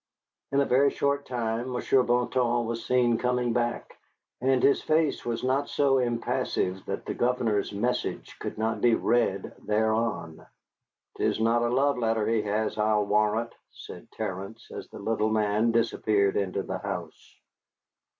[0.51, 3.95] In a very short time Monsieur Bouton was seen coming back,
[4.41, 9.53] and his face was not so impassive that the governor's message could not be read
[9.63, 10.43] thereon.
[11.17, 15.69] "'Tis not a love letter he has, I'll warrant," said Terence, as the little man
[15.71, 17.37] disappeared into the house.